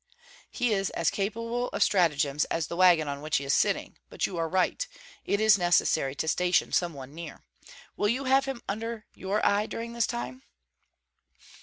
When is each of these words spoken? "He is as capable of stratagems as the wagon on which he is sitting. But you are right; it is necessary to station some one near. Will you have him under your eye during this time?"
"He 0.49 0.73
is 0.73 0.89
as 0.89 1.11
capable 1.11 1.67
of 1.67 1.83
stratagems 1.83 2.45
as 2.45 2.65
the 2.65 2.75
wagon 2.75 3.07
on 3.07 3.21
which 3.21 3.37
he 3.37 3.43
is 3.45 3.53
sitting. 3.53 3.99
But 4.09 4.25
you 4.25 4.35
are 4.37 4.49
right; 4.49 4.87
it 5.25 5.39
is 5.39 5.59
necessary 5.59 6.15
to 6.15 6.27
station 6.27 6.71
some 6.71 6.95
one 6.95 7.13
near. 7.13 7.43
Will 7.95 8.09
you 8.09 8.23
have 8.23 8.45
him 8.45 8.63
under 8.67 9.05
your 9.13 9.45
eye 9.45 9.67
during 9.67 9.93
this 9.93 10.07
time?" 10.07 10.41